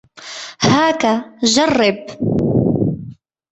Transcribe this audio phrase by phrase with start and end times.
[0.61, 1.03] هاك،
[1.43, 2.01] جرب.